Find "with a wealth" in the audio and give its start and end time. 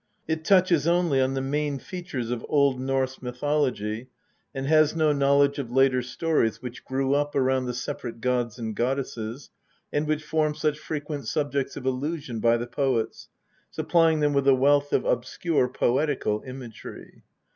14.33-14.91